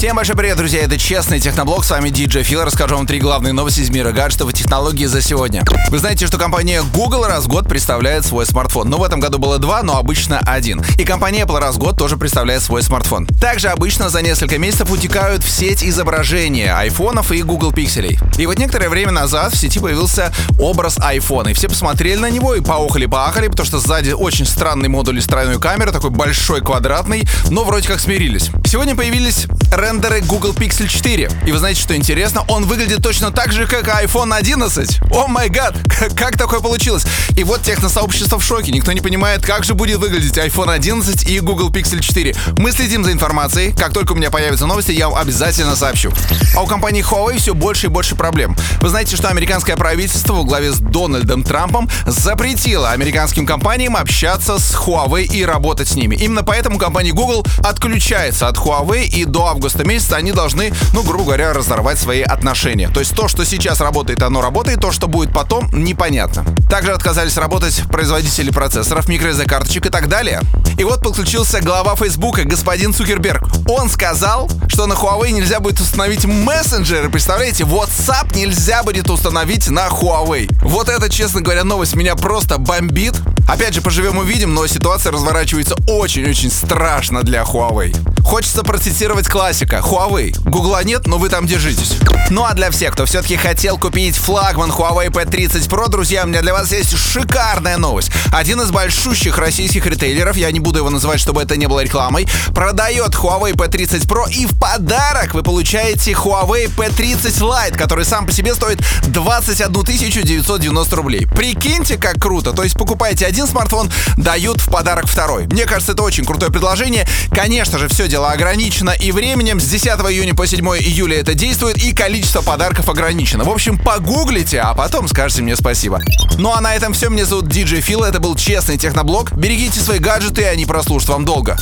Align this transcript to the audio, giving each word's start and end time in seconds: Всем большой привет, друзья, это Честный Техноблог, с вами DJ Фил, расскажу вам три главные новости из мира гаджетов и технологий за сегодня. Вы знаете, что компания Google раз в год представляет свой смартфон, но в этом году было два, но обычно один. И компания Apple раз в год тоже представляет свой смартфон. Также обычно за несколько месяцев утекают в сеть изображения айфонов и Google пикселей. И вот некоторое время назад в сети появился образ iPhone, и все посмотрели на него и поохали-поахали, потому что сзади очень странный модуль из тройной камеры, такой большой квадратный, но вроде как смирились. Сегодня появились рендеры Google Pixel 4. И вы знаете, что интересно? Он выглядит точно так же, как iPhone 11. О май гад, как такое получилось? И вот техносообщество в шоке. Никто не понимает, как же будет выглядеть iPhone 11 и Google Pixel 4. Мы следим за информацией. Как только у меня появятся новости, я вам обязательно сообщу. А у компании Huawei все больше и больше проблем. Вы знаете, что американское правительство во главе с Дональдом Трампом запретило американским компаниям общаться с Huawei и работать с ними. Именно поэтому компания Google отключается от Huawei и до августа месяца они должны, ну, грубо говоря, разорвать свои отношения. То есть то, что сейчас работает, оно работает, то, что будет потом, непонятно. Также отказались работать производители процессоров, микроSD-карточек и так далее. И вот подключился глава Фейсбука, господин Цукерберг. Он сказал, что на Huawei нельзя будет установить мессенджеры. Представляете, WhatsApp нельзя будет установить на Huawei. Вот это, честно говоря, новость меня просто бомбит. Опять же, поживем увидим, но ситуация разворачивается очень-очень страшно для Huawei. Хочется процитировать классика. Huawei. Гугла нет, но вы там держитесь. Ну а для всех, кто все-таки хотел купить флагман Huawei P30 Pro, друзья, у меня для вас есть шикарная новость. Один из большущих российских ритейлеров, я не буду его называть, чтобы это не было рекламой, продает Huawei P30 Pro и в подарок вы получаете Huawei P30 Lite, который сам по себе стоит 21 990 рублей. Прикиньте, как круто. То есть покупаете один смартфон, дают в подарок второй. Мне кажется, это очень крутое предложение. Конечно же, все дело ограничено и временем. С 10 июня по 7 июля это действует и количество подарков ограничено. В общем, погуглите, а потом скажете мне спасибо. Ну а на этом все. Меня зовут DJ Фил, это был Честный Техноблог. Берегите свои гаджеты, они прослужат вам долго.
Всем 0.00 0.16
большой 0.16 0.34
привет, 0.34 0.56
друзья, 0.56 0.80
это 0.80 0.96
Честный 0.96 1.40
Техноблог, 1.40 1.84
с 1.84 1.90
вами 1.90 2.08
DJ 2.08 2.42
Фил, 2.42 2.64
расскажу 2.64 2.96
вам 2.96 3.06
три 3.06 3.18
главные 3.18 3.52
новости 3.52 3.80
из 3.80 3.90
мира 3.90 4.12
гаджетов 4.12 4.48
и 4.48 4.54
технологий 4.54 5.04
за 5.04 5.20
сегодня. 5.20 5.62
Вы 5.90 5.98
знаете, 5.98 6.26
что 6.26 6.38
компания 6.38 6.82
Google 6.94 7.26
раз 7.26 7.44
в 7.44 7.48
год 7.48 7.68
представляет 7.68 8.24
свой 8.24 8.46
смартфон, 8.46 8.88
но 8.88 8.96
в 8.96 9.04
этом 9.04 9.20
году 9.20 9.38
было 9.38 9.58
два, 9.58 9.82
но 9.82 9.98
обычно 9.98 10.38
один. 10.38 10.82
И 10.96 11.04
компания 11.04 11.42
Apple 11.42 11.58
раз 11.58 11.74
в 11.74 11.78
год 11.78 11.98
тоже 11.98 12.16
представляет 12.16 12.62
свой 12.62 12.82
смартфон. 12.82 13.26
Также 13.26 13.68
обычно 13.68 14.08
за 14.08 14.22
несколько 14.22 14.56
месяцев 14.56 14.90
утекают 14.90 15.44
в 15.44 15.50
сеть 15.50 15.84
изображения 15.84 16.74
айфонов 16.74 17.30
и 17.30 17.42
Google 17.42 17.70
пикселей. 17.70 18.18
И 18.38 18.46
вот 18.46 18.58
некоторое 18.58 18.88
время 18.88 19.12
назад 19.12 19.52
в 19.52 19.58
сети 19.58 19.80
появился 19.80 20.32
образ 20.58 20.96
iPhone, 20.96 21.50
и 21.50 21.52
все 21.52 21.68
посмотрели 21.68 22.20
на 22.20 22.30
него 22.30 22.54
и 22.54 22.62
поохали-поахали, 22.62 23.48
потому 23.48 23.66
что 23.66 23.78
сзади 23.78 24.12
очень 24.12 24.46
странный 24.46 24.88
модуль 24.88 25.18
из 25.18 25.26
тройной 25.26 25.60
камеры, 25.60 25.92
такой 25.92 26.08
большой 26.08 26.62
квадратный, 26.62 27.28
но 27.50 27.64
вроде 27.64 27.86
как 27.86 28.00
смирились. 28.00 28.48
Сегодня 28.64 28.96
появились 28.96 29.46
рендеры 29.90 30.20
Google 30.20 30.52
Pixel 30.52 30.86
4. 30.86 31.30
И 31.46 31.50
вы 31.50 31.58
знаете, 31.58 31.80
что 31.80 31.96
интересно? 31.96 32.44
Он 32.46 32.64
выглядит 32.64 33.02
точно 33.02 33.32
так 33.32 33.50
же, 33.50 33.66
как 33.66 33.88
iPhone 33.88 34.32
11. 34.32 35.00
О 35.10 35.26
май 35.26 35.48
гад, 35.48 35.74
как 36.16 36.36
такое 36.36 36.60
получилось? 36.60 37.04
И 37.36 37.42
вот 37.42 37.62
техносообщество 37.62 38.38
в 38.38 38.44
шоке. 38.44 38.70
Никто 38.70 38.92
не 38.92 39.00
понимает, 39.00 39.44
как 39.44 39.64
же 39.64 39.74
будет 39.74 39.98
выглядеть 39.98 40.38
iPhone 40.38 40.72
11 40.72 41.28
и 41.28 41.40
Google 41.40 41.70
Pixel 41.70 41.98
4. 41.98 42.36
Мы 42.58 42.70
следим 42.70 43.04
за 43.04 43.10
информацией. 43.10 43.72
Как 43.72 43.92
только 43.92 44.12
у 44.12 44.14
меня 44.14 44.30
появятся 44.30 44.66
новости, 44.66 44.92
я 44.92 45.08
вам 45.08 45.18
обязательно 45.18 45.74
сообщу. 45.74 46.12
А 46.54 46.62
у 46.62 46.68
компании 46.68 47.04
Huawei 47.04 47.38
все 47.38 47.52
больше 47.52 47.86
и 47.86 47.90
больше 47.90 48.14
проблем. 48.14 48.56
Вы 48.80 48.90
знаете, 48.90 49.16
что 49.16 49.28
американское 49.28 49.76
правительство 49.76 50.34
во 50.34 50.44
главе 50.44 50.70
с 50.70 50.78
Дональдом 50.78 51.42
Трампом 51.42 51.90
запретило 52.06 52.92
американским 52.92 53.44
компаниям 53.44 53.96
общаться 53.96 54.60
с 54.60 54.72
Huawei 54.72 55.24
и 55.24 55.44
работать 55.44 55.88
с 55.88 55.96
ними. 55.96 56.14
Именно 56.14 56.44
поэтому 56.44 56.78
компания 56.78 57.10
Google 57.10 57.44
отключается 57.64 58.46
от 58.46 58.56
Huawei 58.56 59.06
и 59.06 59.24
до 59.24 59.46
августа 59.46 59.79
месяца 59.84 60.16
они 60.16 60.32
должны, 60.32 60.72
ну, 60.92 61.02
грубо 61.02 61.24
говоря, 61.24 61.52
разорвать 61.52 61.98
свои 61.98 62.22
отношения. 62.22 62.88
То 62.88 63.00
есть 63.00 63.14
то, 63.14 63.28
что 63.28 63.44
сейчас 63.44 63.80
работает, 63.80 64.22
оно 64.22 64.40
работает, 64.40 64.80
то, 64.80 64.92
что 64.92 65.08
будет 65.08 65.32
потом, 65.32 65.68
непонятно. 65.72 66.44
Также 66.68 66.92
отказались 66.92 67.36
работать 67.36 67.82
производители 67.90 68.50
процессоров, 68.50 69.08
микроSD-карточек 69.08 69.86
и 69.86 69.90
так 69.90 70.08
далее. 70.08 70.40
И 70.78 70.84
вот 70.84 71.02
подключился 71.02 71.60
глава 71.60 71.94
Фейсбука, 71.96 72.44
господин 72.44 72.94
Цукерберг. 72.94 73.42
Он 73.68 73.90
сказал, 73.90 74.50
что 74.68 74.86
на 74.86 74.94
Huawei 74.94 75.30
нельзя 75.30 75.60
будет 75.60 75.80
установить 75.80 76.24
мессенджеры. 76.24 77.10
Представляете, 77.10 77.64
WhatsApp 77.64 78.34
нельзя 78.36 78.82
будет 78.82 79.10
установить 79.10 79.68
на 79.68 79.88
Huawei. 79.88 80.48
Вот 80.62 80.88
это, 80.88 81.10
честно 81.10 81.40
говоря, 81.40 81.64
новость 81.64 81.96
меня 81.96 82.16
просто 82.16 82.58
бомбит. 82.58 83.14
Опять 83.48 83.74
же, 83.74 83.82
поживем 83.82 84.18
увидим, 84.18 84.54
но 84.54 84.66
ситуация 84.66 85.12
разворачивается 85.12 85.74
очень-очень 85.88 86.50
страшно 86.50 87.22
для 87.22 87.42
Huawei. 87.42 87.94
Хочется 88.24 88.62
процитировать 88.62 89.28
классика. 89.28 89.82
Huawei. 89.84 90.36
Гугла 90.48 90.84
нет, 90.84 91.06
но 91.06 91.18
вы 91.18 91.28
там 91.28 91.46
держитесь. 91.46 91.94
Ну 92.30 92.44
а 92.44 92.54
для 92.54 92.70
всех, 92.70 92.92
кто 92.92 93.06
все-таки 93.06 93.36
хотел 93.36 93.76
купить 93.76 94.16
флагман 94.16 94.70
Huawei 94.70 95.08
P30 95.08 95.68
Pro, 95.68 95.88
друзья, 95.88 96.24
у 96.24 96.28
меня 96.28 96.42
для 96.42 96.52
вас 96.52 96.70
есть 96.70 96.96
шикарная 96.96 97.76
новость. 97.76 98.12
Один 98.32 98.60
из 98.60 98.70
большущих 98.70 99.36
российских 99.38 99.84
ритейлеров, 99.86 100.36
я 100.36 100.52
не 100.52 100.60
буду 100.60 100.78
его 100.78 100.90
называть, 100.90 101.18
чтобы 101.18 101.42
это 101.42 101.56
не 101.56 101.66
было 101.66 101.80
рекламой, 101.80 102.28
продает 102.54 103.14
Huawei 103.14 103.52
P30 103.52 104.06
Pro 104.06 104.30
и 104.30 104.46
в 104.46 104.58
подарок 104.58 105.34
вы 105.34 105.42
получаете 105.42 106.12
Huawei 106.12 106.66
P30 106.74 107.40
Lite, 107.40 107.76
который 107.76 108.04
сам 108.04 108.26
по 108.26 108.32
себе 108.32 108.54
стоит 108.54 108.80
21 109.08 110.10
990 110.24 110.96
рублей. 110.96 111.26
Прикиньте, 111.26 111.96
как 111.96 112.20
круто. 112.20 112.52
То 112.52 112.62
есть 112.62 112.76
покупаете 112.76 113.26
один 113.26 113.46
смартфон, 113.46 113.90
дают 114.16 114.60
в 114.60 114.70
подарок 114.70 115.06
второй. 115.06 115.46
Мне 115.46 115.66
кажется, 115.66 115.92
это 115.92 116.02
очень 116.02 116.24
крутое 116.24 116.52
предложение. 116.52 117.08
Конечно 117.32 117.78
же, 117.78 117.88
все 117.88 118.06
дело 118.10 118.32
ограничено 118.32 118.90
и 118.90 119.12
временем. 119.12 119.60
С 119.60 119.66
10 119.66 119.86
июня 119.86 120.34
по 120.34 120.46
7 120.46 120.66
июля 120.78 121.20
это 121.20 121.34
действует 121.34 121.78
и 121.78 121.94
количество 121.94 122.42
подарков 122.42 122.88
ограничено. 122.88 123.44
В 123.44 123.48
общем, 123.48 123.78
погуглите, 123.78 124.58
а 124.58 124.74
потом 124.74 125.06
скажете 125.06 125.42
мне 125.42 125.54
спасибо. 125.54 126.00
Ну 126.36 126.52
а 126.52 126.60
на 126.60 126.74
этом 126.74 126.92
все. 126.92 127.08
Меня 127.08 127.24
зовут 127.24 127.46
DJ 127.46 127.80
Фил, 127.80 128.02
это 128.02 128.18
был 128.18 128.34
Честный 128.34 128.78
Техноблог. 128.78 129.32
Берегите 129.32 129.80
свои 129.80 130.00
гаджеты, 130.00 130.44
они 130.44 130.66
прослужат 130.66 131.08
вам 131.08 131.24
долго. 131.24 131.56